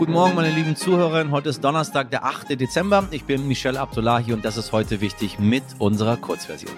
[0.00, 1.30] Guten Morgen, meine lieben Zuhörerinnen.
[1.30, 2.58] Heute ist Donnerstag, der 8.
[2.58, 3.06] Dezember.
[3.10, 6.72] Ich bin Michel Abdullahi und das ist heute wichtig mit unserer Kurzversion.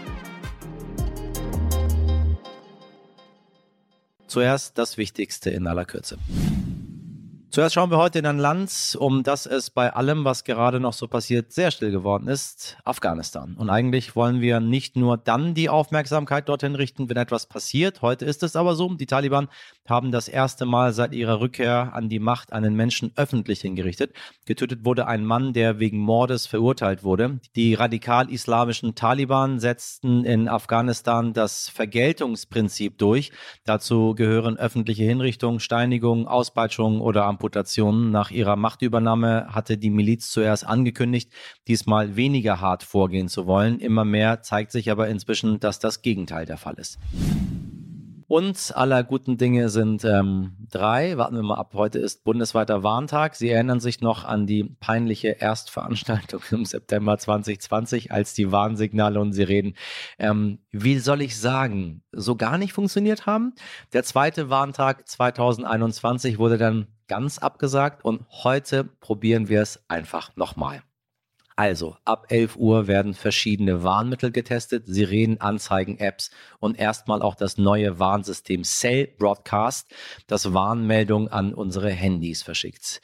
[4.26, 6.18] Zuerst das Wichtigste in aller Kürze.
[7.52, 10.94] Zuerst schauen wir heute in ein Land, um das es bei allem, was gerade noch
[10.94, 13.56] so passiert, sehr still geworden ist, Afghanistan.
[13.58, 18.00] Und eigentlich wollen wir nicht nur dann die Aufmerksamkeit dorthin richten, wenn etwas passiert.
[18.00, 19.48] Heute ist es aber so, die Taliban
[19.86, 24.14] haben das erste Mal seit ihrer Rückkehr an die Macht einen Menschen öffentlich hingerichtet.
[24.46, 27.38] Getötet wurde ein Mann, der wegen Mordes verurteilt wurde.
[27.54, 33.30] Die radikal-islamischen Taliban setzten in Afghanistan das Vergeltungsprinzip durch.
[33.66, 38.12] Dazu gehören öffentliche Hinrichtungen, Steinigungen, Auspeitschungen oder Amputationen Amputationen.
[38.12, 41.32] Nach ihrer Machtübernahme hatte die Miliz zuerst angekündigt,
[41.66, 43.80] diesmal weniger hart vorgehen zu wollen.
[43.80, 47.00] Immer mehr zeigt sich aber inzwischen, dass das Gegenteil der Fall ist.
[48.28, 51.18] Und aller guten Dinge sind ähm, drei.
[51.18, 51.72] Warten wir mal ab.
[51.74, 53.34] Heute ist bundesweiter Warntag.
[53.34, 59.32] Sie erinnern sich noch an die peinliche Erstveranstaltung im September 2020, als die Warnsignale und
[59.32, 59.74] Sirenen,
[60.18, 63.52] ähm, wie soll ich sagen, so gar nicht funktioniert haben.
[63.92, 70.82] Der zweite Warntag 2021 wurde dann ganz abgesagt und heute probieren wir es einfach nochmal.
[71.56, 77.58] Also, ab 11 Uhr werden verschiedene Warnmittel getestet, Sirenen, Anzeigen, Apps und erstmal auch das
[77.58, 79.94] neue Warnsystem Cell Broadcast,
[80.26, 83.02] das Warnmeldungen an unsere Handys verschickt.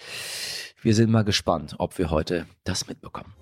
[0.81, 3.34] Wir sind mal gespannt, ob wir heute das mitbekommen.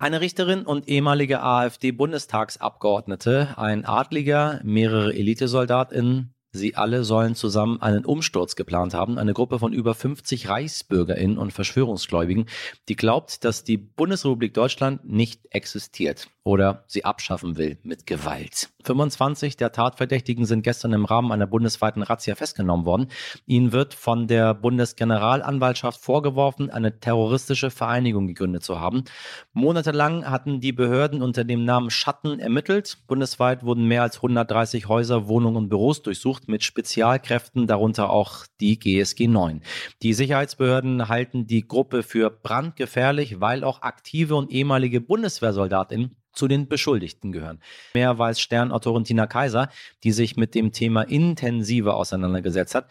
[0.00, 8.56] Eine Richterin und ehemalige AfD-Bundestagsabgeordnete, ein Adliger, mehrere Elitesoldatinnen, Sie alle sollen zusammen einen Umsturz
[8.56, 12.46] geplant haben, eine Gruppe von über 50 Reichsbürgerinnen und Verschwörungsgläubigen,
[12.88, 18.70] die glaubt, dass die Bundesrepublik Deutschland nicht existiert oder sie abschaffen will mit Gewalt.
[18.82, 23.08] 25 der Tatverdächtigen sind gestern im Rahmen einer bundesweiten Razzia festgenommen worden.
[23.46, 29.04] Ihnen wird von der Bundesgeneralanwaltschaft vorgeworfen, eine terroristische Vereinigung gegründet zu haben.
[29.52, 32.98] Monatelang hatten die Behörden unter dem Namen Schatten ermittelt.
[33.06, 38.78] Bundesweit wurden mehr als 130 Häuser, Wohnungen und Büros durchsucht mit Spezialkräften, darunter auch die
[38.78, 39.62] GSG 9.
[40.02, 46.68] Die Sicherheitsbehörden halten die Gruppe für brandgefährlich, weil auch aktive und ehemalige Bundeswehrsoldatinnen zu den
[46.68, 47.60] Beschuldigten gehören.
[47.94, 49.68] Mehr weiß Sternautorin Tina Kaiser,
[50.04, 52.90] die sich mit dem Thema intensiver auseinandergesetzt hat.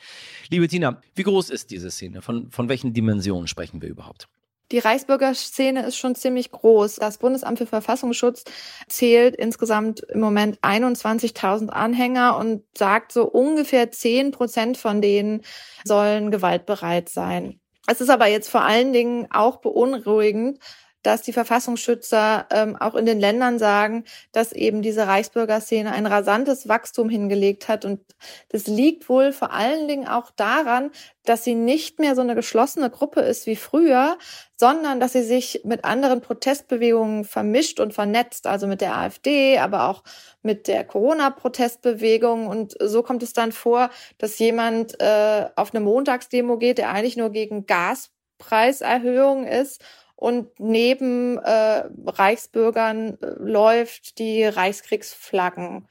[0.49, 2.21] Liebe Tina, wie groß ist diese Szene?
[2.21, 4.27] Von, von welchen Dimensionen sprechen wir überhaupt?
[4.71, 6.97] Die Reichsbürgerszene ist schon ziemlich groß.
[6.97, 8.43] Das Bundesamt für Verfassungsschutz
[8.87, 15.41] zählt insgesamt im Moment 21.000 Anhänger und sagt so ungefähr 10 Prozent von denen
[15.85, 17.59] sollen gewaltbereit sein.
[17.87, 20.59] Es ist aber jetzt vor allen Dingen auch beunruhigend,
[21.03, 26.67] dass die Verfassungsschützer ähm, auch in den Ländern sagen, dass eben diese Reichsbürgerszene ein rasantes
[26.67, 27.85] Wachstum hingelegt hat.
[27.85, 28.01] Und
[28.49, 30.91] das liegt wohl vor allen Dingen auch daran,
[31.23, 34.17] dass sie nicht mehr so eine geschlossene Gruppe ist wie früher,
[34.57, 39.87] sondern dass sie sich mit anderen Protestbewegungen vermischt und vernetzt, also mit der AfD, aber
[39.87, 40.03] auch
[40.41, 42.47] mit der Corona-Protestbewegung.
[42.47, 47.15] Und so kommt es dann vor, dass jemand äh, auf eine Montagsdemo geht, der eigentlich
[47.15, 49.81] nur gegen Gaspreiserhöhung ist
[50.19, 55.87] und neben äh, Reichsbürgern äh, läuft, die Reichskriegsflaggen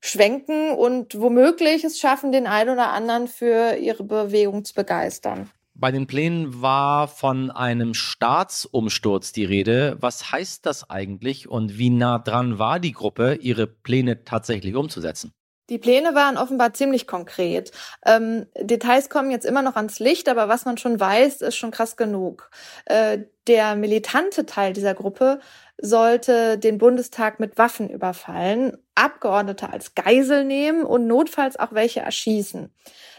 [0.00, 5.50] schwenken und womöglich es schaffen, den einen oder anderen für ihre Bewegung zu begeistern.
[5.74, 9.98] Bei den Plänen war von einem Staatsumsturz die Rede.
[10.00, 15.32] Was heißt das eigentlich und wie nah dran war die Gruppe, ihre Pläne tatsächlich umzusetzen?
[15.68, 17.72] Die Pläne waren offenbar ziemlich konkret.
[18.04, 21.72] Ähm, Details kommen jetzt immer noch ans Licht, aber was man schon weiß, ist schon
[21.72, 22.50] krass genug.
[22.84, 25.40] Äh, der militante Teil dieser Gruppe
[25.78, 32.72] sollte den Bundestag mit Waffen überfallen, Abgeordnete als Geisel nehmen und notfalls auch welche erschießen.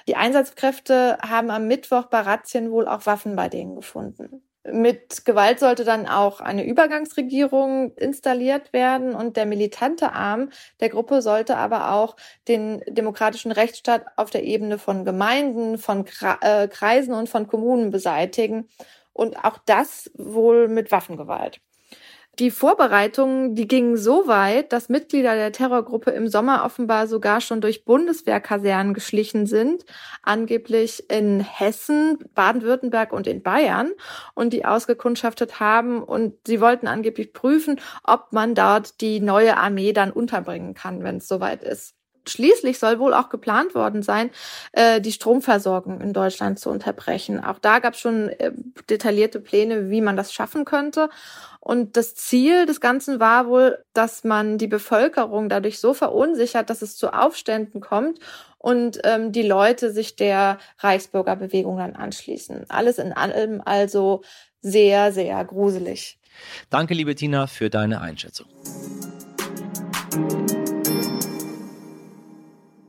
[0.07, 4.46] Die Einsatzkräfte haben am Mittwoch bei Razzien wohl auch Waffen bei denen gefunden.
[4.71, 10.49] Mit Gewalt sollte dann auch eine Übergangsregierung installiert werden und der militante Arm
[10.81, 12.17] der Gruppe sollte aber auch
[12.47, 16.05] den demokratischen Rechtsstaat auf der Ebene von Gemeinden, von
[16.41, 18.67] äh, Kreisen und von Kommunen beseitigen
[19.13, 21.61] und auch das wohl mit Waffengewalt.
[22.39, 27.61] Die Vorbereitungen, die gingen so weit, dass Mitglieder der Terrorgruppe im Sommer offenbar sogar schon
[27.61, 29.85] durch Bundeswehrkasernen geschlichen sind,
[30.21, 33.91] angeblich in Hessen, Baden-Württemberg und in Bayern
[34.35, 39.91] und die ausgekundschaftet haben und sie wollten angeblich prüfen, ob man dort die neue Armee
[39.91, 41.96] dann unterbringen kann, wenn es soweit ist.
[42.29, 44.29] Schließlich soll wohl auch geplant worden sein,
[44.71, 47.43] äh, die Stromversorgung in Deutschland zu unterbrechen.
[47.43, 48.51] Auch da gab es schon äh,
[48.89, 51.09] detaillierte Pläne, wie man das schaffen könnte.
[51.59, 56.81] Und das Ziel des Ganzen war wohl, dass man die Bevölkerung dadurch so verunsichert, dass
[56.81, 58.19] es zu Aufständen kommt
[58.57, 62.65] und ähm, die Leute sich der Reichsbürgerbewegung dann anschließen.
[62.69, 64.23] Alles in allem also
[64.61, 66.19] sehr, sehr gruselig.
[66.69, 68.47] Danke, liebe Tina, für deine Einschätzung.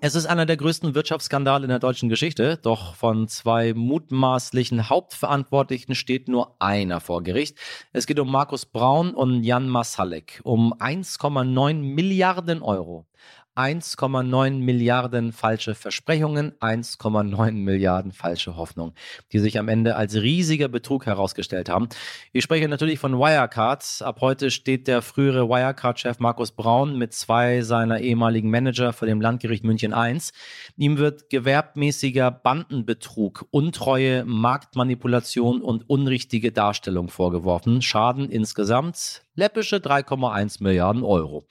[0.01, 5.97] Es ist einer der größten Wirtschaftsskandale in der deutschen Geschichte, doch von zwei mutmaßlichen Hauptverantwortlichen
[5.97, 7.59] steht nur einer vor Gericht.
[7.93, 13.07] Es geht um Markus Braun und Jan Masalek um 1,9 Milliarden Euro.
[13.59, 18.95] 1,9 Milliarden falsche Versprechungen, 1,9 Milliarden falsche Hoffnungen,
[19.33, 21.89] die sich am Ende als riesiger Betrug herausgestellt haben.
[22.33, 24.03] Ich spreche natürlich von Wirecard.
[24.03, 29.21] Ab heute steht der frühere Wirecard-Chef Markus Braun mit zwei seiner ehemaligen Manager vor dem
[29.21, 30.19] Landgericht München I.
[30.77, 37.83] Ihm wird gewerbmäßiger Bandenbetrug, Untreue, Marktmanipulation und unrichtige Darstellung vorgeworfen.
[37.83, 41.47] Schaden insgesamt läppische 3,1 Milliarden Euro.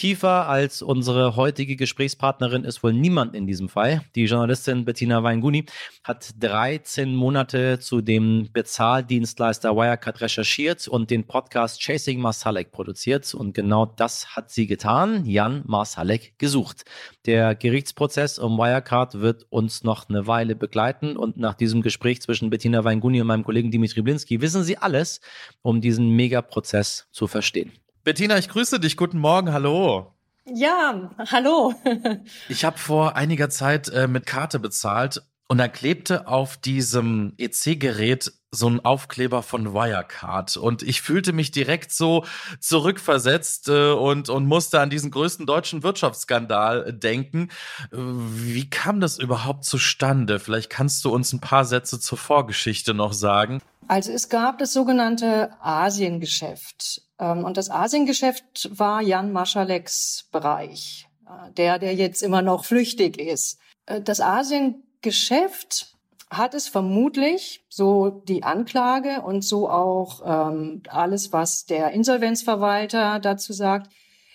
[0.00, 4.02] Tiefer als unsere heutige Gesprächspartnerin ist wohl niemand in diesem Fall.
[4.14, 5.66] Die Journalistin Bettina Weinguni
[6.04, 13.34] hat 13 Monate zu dem Bezahldienstleister Wirecard recherchiert und den Podcast Chasing Masalek produziert.
[13.34, 16.84] Und genau das hat sie getan, Jan Masalek gesucht.
[17.26, 22.48] Der Gerichtsprozess um Wirecard wird uns noch eine Weile begleiten und nach diesem Gespräch zwischen
[22.48, 25.20] Bettina Weinguni und meinem Kollegen Dimitri Blinski wissen Sie alles,
[25.60, 27.72] um diesen Megaprozess zu verstehen.
[28.04, 28.96] Bettina, ich grüße dich.
[28.96, 29.52] Guten Morgen.
[29.52, 30.14] Hallo.
[30.46, 31.74] Ja, hallo.
[32.48, 38.32] ich habe vor einiger Zeit äh, mit Karte bezahlt und da klebte auf diesem EC-Gerät
[38.52, 42.24] so ein Aufkleber von Wirecard und ich fühlte mich direkt so
[42.58, 47.50] zurückversetzt äh, und, und musste an diesen größten deutschen Wirtschaftsskandal denken.
[47.92, 50.40] Wie kam das überhaupt zustande?
[50.40, 53.62] Vielleicht kannst du uns ein paar Sätze zur Vorgeschichte noch sagen.
[53.86, 57.02] Also es gab das sogenannte Asiengeschäft.
[57.20, 63.20] Ähm, und das Asiengeschäft war Jan Maschaleks Bereich, äh, der, der jetzt immer noch flüchtig
[63.20, 63.58] ist.
[63.86, 65.94] Äh, das Asiengeschäft
[66.30, 73.52] hat es vermutlich, so die Anklage und so auch ähm, alles, was der Insolvenzverwalter dazu
[73.52, 73.92] sagt,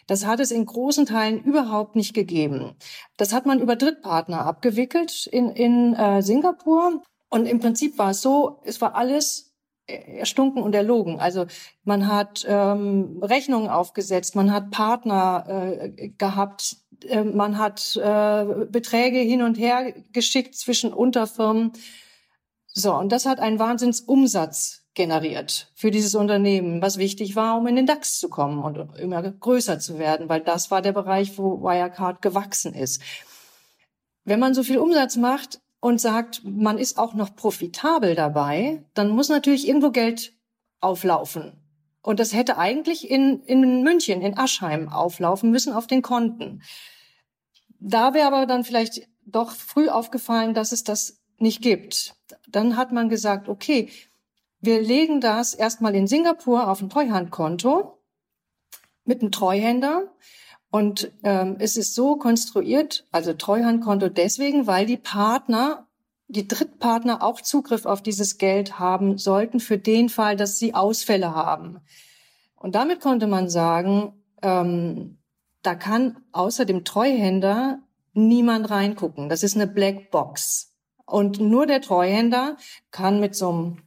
[0.08, 2.76] das hat es in großen Teilen überhaupt nicht gegeben.
[3.18, 7.02] Das hat man über Drittpartner abgewickelt in, in äh, Singapur.
[7.30, 9.56] Und im Prinzip war es so, es war alles
[9.88, 11.20] erstunken und erlogen.
[11.20, 11.46] Also
[11.84, 16.78] man hat ähm, Rechnungen aufgesetzt, man hat Partner äh, gehabt,
[17.24, 21.74] man hat äh, Beträge hin und her geschickt zwischen Unterfirmen.
[22.68, 27.76] So, und das hat einen Wahnsinnsumsatz generiert für dieses Unternehmen, was wichtig war, um in
[27.76, 31.62] den DAX zu kommen und immer größer zu werden, weil das war der Bereich, wo
[31.62, 33.02] Wirecard gewachsen ist.
[34.24, 39.10] Wenn man so viel Umsatz macht, und sagt, man ist auch noch profitabel dabei, dann
[39.10, 40.34] muss natürlich irgendwo Geld
[40.80, 41.62] auflaufen.
[42.06, 46.62] Und das hätte eigentlich in, in München, in Aschheim auflaufen müssen auf den Konten.
[47.80, 52.16] Da wäre aber dann vielleicht doch früh aufgefallen, dass es das nicht gibt.
[52.48, 53.90] Dann hat man gesagt, okay,
[54.60, 57.98] wir legen das erstmal in Singapur auf ein Treuhandkonto
[59.04, 60.14] mit einem Treuhänder.
[60.70, 65.85] Und ähm, es ist so konstruiert, also Treuhandkonto deswegen, weil die Partner,
[66.28, 71.36] die Drittpartner auch Zugriff auf dieses Geld haben sollten für den Fall, dass sie Ausfälle
[71.36, 71.80] haben.
[72.56, 75.18] Und damit konnte man sagen, ähm,
[75.62, 77.80] da kann außer dem Treuhänder
[78.14, 79.30] niemand reingucken.
[79.30, 80.74] Das ist eine Black Box.
[81.06, 82.58] Und nur der Treuhänder
[82.92, 83.78] kann mit so einem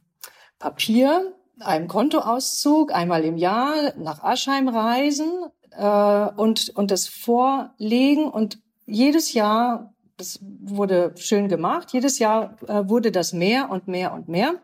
[0.59, 5.29] Papier, einem Kontoauszug einmal im Jahr nach Aschheim reisen
[5.71, 8.29] äh, und, und das vorlegen.
[8.29, 14.13] Und jedes Jahr, das wurde schön gemacht, jedes Jahr äh, wurde das mehr und mehr
[14.13, 14.55] und mehr.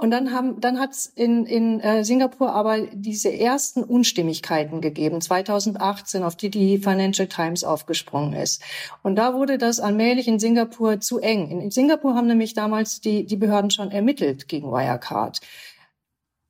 [0.00, 5.20] Und dann haben, dann hat es in, in äh, Singapur aber diese ersten Unstimmigkeiten gegeben,
[5.20, 8.62] 2018, auf die die Financial Times aufgesprungen ist.
[9.02, 11.50] Und da wurde das allmählich in Singapur zu eng.
[11.50, 15.40] In, in Singapur haben nämlich damals die, die Behörden schon ermittelt gegen Wirecard.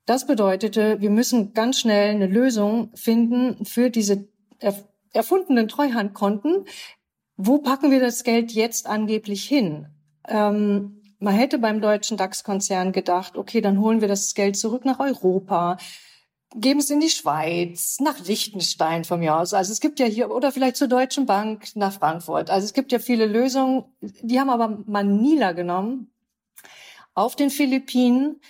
[0.05, 4.29] Das bedeutete, wir müssen ganz schnell eine Lösung finden für diese
[5.15, 6.67] erfundenen Treuhandkonten.
[7.41, 9.87] Wo packen wir das Geld jetzt angeblich hin?
[10.27, 14.99] Ähm, man hätte beim deutschen DAX-Konzern gedacht, okay, dann holen wir das Geld zurück nach
[14.99, 15.77] Europa,
[16.57, 19.55] geben es in die Schweiz, nach Liechtenstein von mir aus.
[19.55, 22.51] Also es gibt ja hier, oder vielleicht zur Deutschen Bank nach Frankfurt.
[22.51, 23.85] Also es gibt ja viele Lösungen.
[24.01, 26.11] Die haben aber Manila genommen,
[27.15, 28.41] auf den Philippinen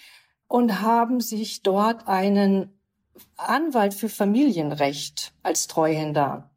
[0.47, 2.81] und haben sich dort einen
[3.37, 6.51] Anwalt für Familienrecht als Treuhänder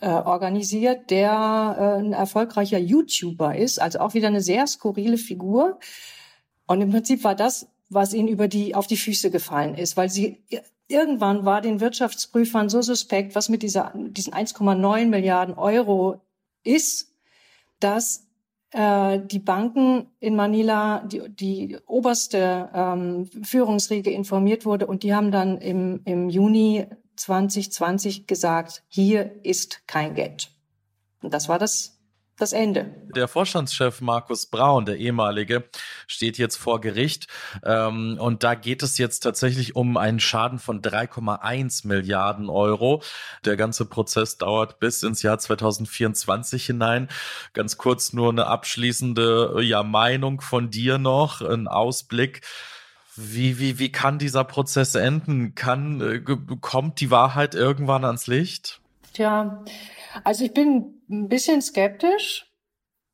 [0.00, 5.78] äh, organisiert, der äh, ein erfolgreicher YouTuber ist, also auch wieder eine sehr skurrile Figur.
[6.66, 10.10] Und im Prinzip war das, was ihnen über die auf die Füße gefallen ist, weil
[10.10, 10.42] sie
[10.88, 16.20] irgendwann war den Wirtschaftsprüfern so suspekt, was mit dieser diesen 1,9 Milliarden Euro
[16.64, 17.12] ist,
[17.80, 18.26] dass
[18.72, 25.30] äh, die Banken in Manila, die, die oberste ähm, Führungsriege informiert wurde und die haben
[25.30, 26.86] dann im, im Juni
[27.18, 30.50] 2020 gesagt, hier ist kein Geld.
[31.22, 31.98] Und das war das
[32.38, 32.94] das Ende.
[33.14, 35.64] Der Vorstandschef Markus Braun, der ehemalige,
[36.06, 37.26] steht jetzt vor Gericht.
[37.64, 43.02] Ähm, und da geht es jetzt tatsächlich um einen Schaden von 3,1 Milliarden Euro.
[43.44, 47.08] Der ganze Prozess dauert bis ins Jahr 2024 hinein.
[47.54, 52.42] Ganz kurz nur eine abschließende ja, Meinung von dir noch, ein Ausblick.
[53.20, 55.56] Wie, wie, wie kann dieser Prozess enden?
[55.56, 56.20] Kann, äh,
[56.60, 58.80] kommt die Wahrheit irgendwann ans Licht?
[59.12, 59.64] Tja,
[60.22, 62.46] also ich bin ein bisschen skeptisch.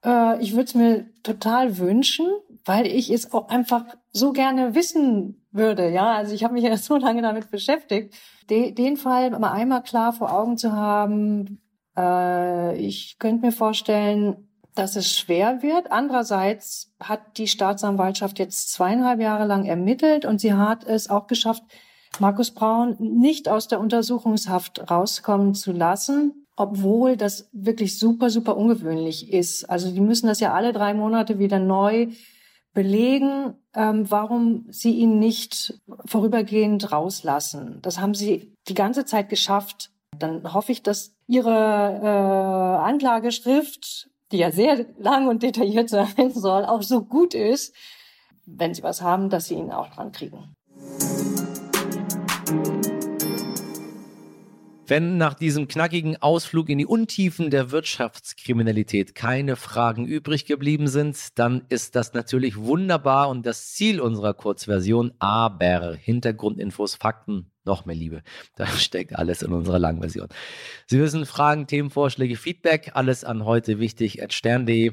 [0.05, 2.27] Äh, ich würde es mir total wünschen,
[2.67, 5.89] weil ich es auch einfach so gerne wissen würde.
[5.89, 8.15] Ja, also ich habe mich ja so lange damit beschäftigt,
[8.51, 11.63] den Fall mal einmal klar vor Augen zu haben.
[11.97, 14.44] Äh, ich könnte mir vorstellen,
[14.75, 15.93] dass es schwer wird.
[15.93, 21.63] Andererseits hat die Staatsanwaltschaft jetzt zweieinhalb Jahre lang ermittelt und sie hat es auch geschafft,
[22.21, 29.33] Markus Braun nicht aus der Untersuchungshaft rauskommen zu lassen obwohl das wirklich super, super ungewöhnlich
[29.33, 29.65] ist.
[29.65, 32.09] Also die müssen das ja alle drei Monate wieder neu
[32.73, 37.79] belegen, ähm, warum sie ihn nicht vorübergehend rauslassen.
[37.83, 39.91] Das haben sie die ganze Zeit geschafft.
[40.17, 46.65] Dann hoffe ich, dass ihre äh, Anklageschrift, die ja sehr lang und detailliert sein soll,
[46.65, 47.75] auch so gut ist,
[48.47, 50.55] wenn sie was haben, dass sie ihn auch dran kriegen.
[54.87, 61.39] Wenn nach diesem knackigen Ausflug in die Untiefen der Wirtschaftskriminalität keine Fragen übrig geblieben sind,
[61.39, 65.15] dann ist das natürlich wunderbar und das Ziel unserer Kurzversion.
[65.19, 68.23] Aber Hintergrundinfos, Fakten, noch mehr Liebe.
[68.57, 70.29] Da steckt alles in unserer Langversion.
[70.87, 74.93] Sie wissen, Fragen, Themenvorschläge, Feedback, alles an heute wichtig at stern.de.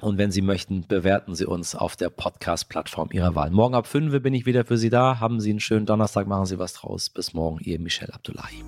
[0.00, 3.50] Und wenn Sie möchten, bewerten Sie uns auf der Podcast-Plattform Ihrer Wahl.
[3.50, 5.18] Morgen ab 5 bin ich wieder für Sie da.
[5.18, 7.10] Haben Sie einen schönen Donnerstag, machen Sie was draus.
[7.10, 8.62] Bis morgen, Ihr Michel Abdullahi.